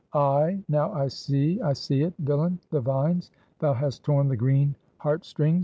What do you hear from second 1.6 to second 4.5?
I see it: Villain! the vines! Thou hast torn the